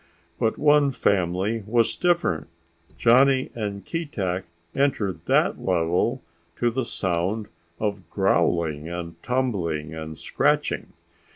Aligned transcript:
But 0.39 0.57
one 0.57 0.89
family 0.89 1.63
was 1.67 1.95
different. 1.95 2.47
Johnny 2.97 3.51
and 3.53 3.85
Keetack 3.85 4.45
entered 4.75 5.23
that 5.27 5.59
level 5.63 6.23
to 6.55 6.71
the 6.71 6.85
sound 6.85 7.49
of 7.79 8.09
growling 8.09 8.89
and 8.89 9.21
tumbling 9.21 9.93
and 9.93 10.17
scratching. 10.17 10.93